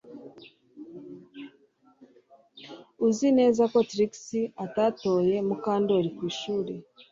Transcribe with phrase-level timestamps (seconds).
[3.05, 4.13] Uzi neza ko Trix
[4.65, 6.73] atatoye Mukandoli ku ishuri